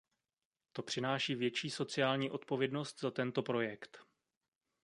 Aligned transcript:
To 0.73 0.83
přináší 0.83 1.35
větší 1.35 1.69
sociální 1.69 2.31
odpovědnost 2.31 2.99
za 2.99 3.11
tento 3.11 3.41
projekt. 3.43 3.97